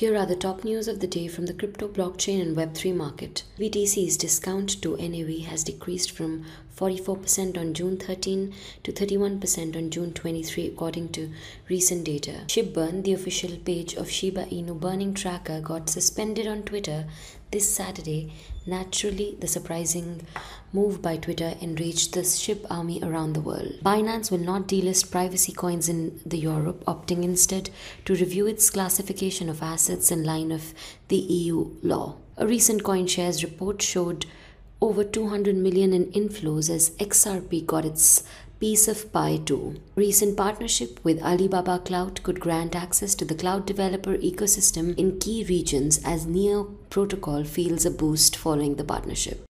Here 0.00 0.16
are 0.16 0.24
the 0.24 0.34
top 0.34 0.64
news 0.64 0.88
of 0.88 1.00
the 1.00 1.06
day 1.06 1.28
from 1.28 1.44
the 1.44 1.52
crypto, 1.52 1.86
blockchain, 1.86 2.40
and 2.40 2.56
Web3 2.56 2.96
market. 2.96 3.42
BTC's 3.58 4.16
discount 4.16 4.80
to 4.80 4.96
NAV 4.96 5.44
has 5.48 5.62
decreased 5.62 6.12
from 6.12 6.46
44% 6.74 7.58
on 7.58 7.74
June 7.74 7.98
13 7.98 8.54
to 8.82 8.92
31% 8.92 9.76
on 9.76 9.90
June 9.90 10.14
23, 10.14 10.68
according 10.68 11.10
to 11.10 11.28
recent 11.68 12.04
data. 12.04 12.44
ShibBurn, 12.46 13.04
the 13.04 13.12
official 13.12 13.58
page 13.58 13.92
of 13.92 14.10
Shiba 14.10 14.46
Inu 14.46 14.80
burning 14.80 15.12
tracker, 15.12 15.60
got 15.60 15.90
suspended 15.90 16.46
on 16.46 16.62
Twitter 16.62 17.04
this 17.50 17.74
Saturday. 17.74 18.32
Naturally, 18.66 19.36
the 19.40 19.48
surprising 19.48 20.26
move 20.72 21.02
by 21.02 21.16
Twitter 21.16 21.54
enraged 21.60 22.14
the 22.14 22.20
SHIB 22.20 22.66
army 22.70 23.00
around 23.02 23.32
the 23.32 23.40
world. 23.40 23.72
Binance 23.82 24.30
will 24.30 24.38
not 24.38 24.68
delist 24.68 25.10
privacy 25.10 25.52
coins 25.52 25.88
in 25.88 26.20
the 26.24 26.38
Europe, 26.38 26.84
opting 26.84 27.24
instead 27.24 27.70
to 28.04 28.14
review 28.14 28.46
its 28.46 28.70
classification 28.70 29.48
of 29.48 29.62
assets 29.62 30.10
in 30.10 30.22
line 30.24 30.52
of 30.52 30.72
the 31.08 31.16
EU 31.16 31.70
law. 31.82 32.16
A 32.36 32.46
recent 32.46 32.82
CoinShares 32.84 33.42
report 33.42 33.82
showed 33.82 34.26
over 34.80 35.04
200 35.04 35.56
million 35.56 35.92
in 35.92 36.06
inflows 36.12 36.70
as 36.70 36.90
XRP 36.90 37.66
got 37.66 37.84
its 37.84 38.24
piece 38.60 38.86
of 38.88 39.10
pie 39.10 39.38
too. 39.38 39.80
Recent 39.96 40.36
partnership 40.36 41.00
with 41.02 41.22
Alibaba 41.22 41.78
Cloud 41.78 42.22
could 42.22 42.40
grant 42.40 42.76
access 42.76 43.14
to 43.14 43.24
the 43.24 43.34
cloud 43.34 43.64
developer 43.64 44.18
ecosystem 44.18 44.96
in 44.98 45.18
key 45.18 45.44
regions 45.48 45.98
as 46.04 46.26
Neo 46.26 46.64
Protocol 46.90 47.44
feels 47.44 47.86
a 47.86 47.90
boost 47.90 48.36
following 48.36 48.74
the 48.74 48.84
partnership. 48.84 49.49